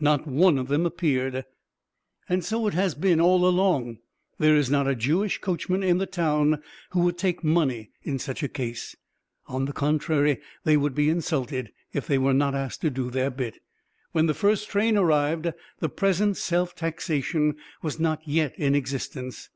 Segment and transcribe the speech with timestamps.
[0.00, 1.46] Not one of them appeared.
[2.28, 4.00] And so it has been all along.
[4.38, 8.42] There is not a Jewish coachman in the town who would take money in such
[8.42, 8.94] a case.
[9.46, 13.30] On the contrary, they would be insulted if they were not asked to do their
[13.30, 13.60] bit.
[14.12, 19.48] When the first train arrived, the present self taxation was not yet in existence.